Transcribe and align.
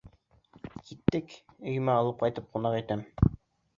Киттек, 0.87 1.35
өйөмә 1.73 1.99
алып 2.01 2.25
ҡайтып 2.25 2.49
ҡунаҡ 2.57 2.79
итәм. 2.83 3.09